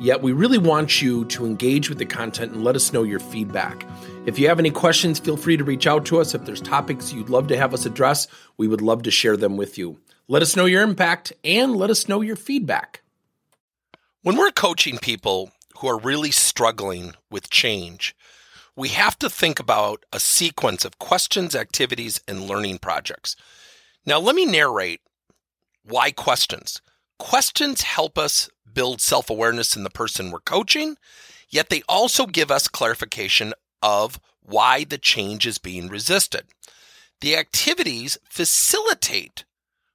[0.00, 3.20] Yet, we really want you to engage with the content and let us know your
[3.20, 3.86] feedback.
[4.24, 6.34] If you have any questions, feel free to reach out to us.
[6.34, 8.26] If there's topics you'd love to have us address,
[8.56, 10.00] we would love to share them with you.
[10.26, 13.02] Let us know your impact and let us know your feedback.
[14.22, 18.16] When we're coaching people who are really struggling with change,
[18.76, 23.36] we have to think about a sequence of questions, activities, and learning projects.
[24.06, 25.00] Now, let me narrate
[25.84, 26.80] why questions.
[27.18, 30.96] Questions help us build self awareness in the person we're coaching,
[31.48, 33.52] yet they also give us clarification
[33.82, 36.46] of why the change is being resisted.
[37.20, 39.44] The activities facilitate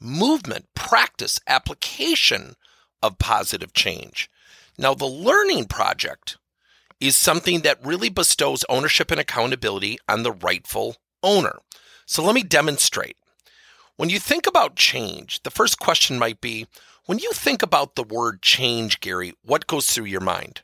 [0.00, 2.54] movement, practice, application
[3.02, 4.30] of positive change.
[4.78, 6.36] Now, the learning project
[7.00, 11.58] is something that really bestows ownership and accountability on the rightful owner.
[12.06, 13.16] So let me demonstrate.
[13.96, 16.66] When you think about change, the first question might be
[17.06, 20.62] when you think about the word change, Gary, what goes through your mind?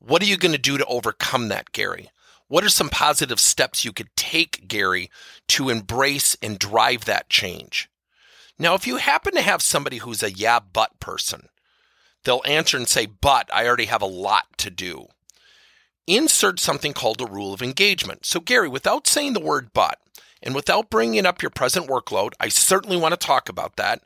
[0.00, 2.10] What are you going to do to overcome that, Gary?
[2.48, 5.10] What are some positive steps you could take, Gary,
[5.48, 7.88] to embrace and drive that change?
[8.58, 11.48] Now, if you happen to have somebody who's a yeah, but person,
[12.24, 15.06] they'll answer and say, but I already have a lot to do.
[16.06, 18.24] Insert something called a rule of engagement.
[18.24, 19.98] So, Gary, without saying the word but,
[20.42, 24.02] and without bringing up your present workload, I certainly want to talk about that.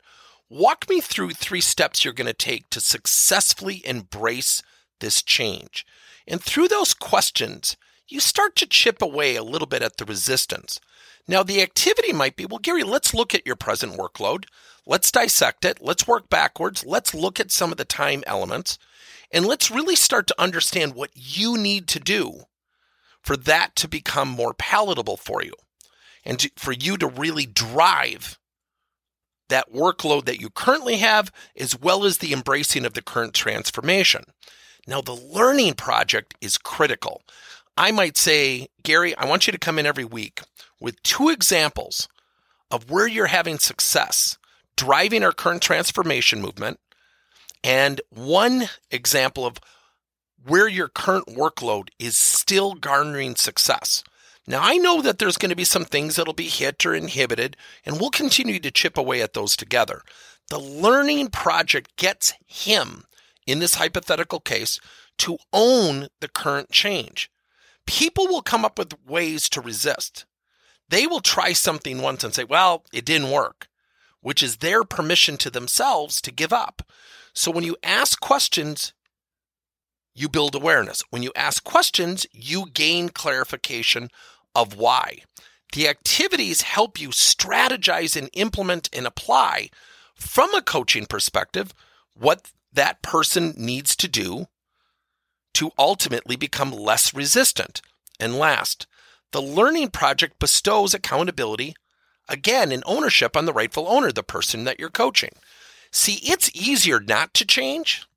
[0.49, 4.61] Walk me through three steps you're going to take to successfully embrace
[4.99, 5.85] this change.
[6.27, 7.75] And through those questions,
[8.07, 10.79] you start to chip away a little bit at the resistance.
[11.27, 14.45] Now, the activity might be well, Gary, let's look at your present workload.
[14.85, 15.81] Let's dissect it.
[15.81, 16.85] Let's work backwards.
[16.85, 18.77] Let's look at some of the time elements.
[19.31, 22.41] And let's really start to understand what you need to do
[23.21, 25.53] for that to become more palatable for you
[26.25, 28.37] and to, for you to really drive
[29.49, 34.23] that workload that you currently have, as well as the embracing of the current transformation.
[34.87, 37.21] Now, the learning project is critical.
[37.77, 40.41] I might say, Gary, I want you to come in every week
[40.79, 42.07] with two examples
[42.71, 44.37] of where you're having success
[44.75, 46.79] driving our current transformation movement
[47.63, 49.57] and one example of
[50.45, 54.03] where your current workload is still garnering success.
[54.45, 57.55] Now, I know that there's going to be some things that'll be hit or inhibited,
[57.85, 60.01] and we'll continue to chip away at those together.
[60.49, 63.05] The learning project gets him,
[63.47, 64.79] in this hypothetical case,
[65.19, 67.29] to own the current change
[67.85, 70.25] people will come up with ways to resist.
[70.89, 73.67] They will try something once and say, well, it didn't work,
[74.21, 76.83] which is their permission to themselves to give up.
[77.33, 78.93] So when you ask questions,
[80.13, 81.03] you build awareness.
[81.09, 84.09] When you ask questions, you gain clarification
[84.55, 85.19] of why.
[85.73, 89.69] The activities help you strategize and implement and apply
[90.15, 91.73] from a coaching perspective
[92.15, 94.47] what that person needs to do
[95.55, 97.81] to ultimately become less resistant.
[98.19, 98.87] And last,
[99.31, 101.75] the learning project bestows accountability,
[102.29, 105.31] again, and ownership on the rightful owner, the person that you're coaching.
[105.91, 108.07] See, it's easier not to change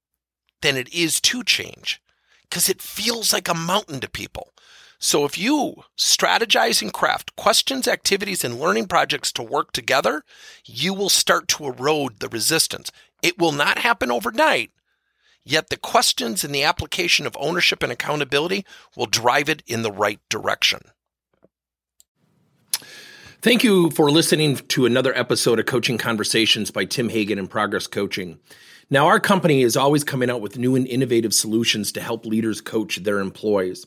[0.62, 2.00] than it is to change
[2.42, 4.52] because it feels like a mountain to people.
[4.98, 10.24] So if you strategize and craft questions, activities, and learning projects to work together,
[10.64, 12.90] you will start to erode the resistance.
[13.22, 14.70] It will not happen overnight,
[15.48, 19.92] Yet the questions and the application of ownership and accountability will drive it in the
[19.92, 20.80] right direction.
[23.42, 27.86] Thank you for listening to another episode of Coaching Conversations by Tim Hagen and Progress
[27.86, 28.40] Coaching.
[28.90, 32.60] Now, our company is always coming out with new and innovative solutions to help leaders
[32.60, 33.86] coach their employees.